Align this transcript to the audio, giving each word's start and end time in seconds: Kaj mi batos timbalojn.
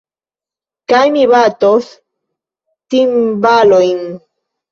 Kaj 0.93 1.01
mi 1.17 1.25
batos 1.33 1.91
timbalojn. 2.95 4.03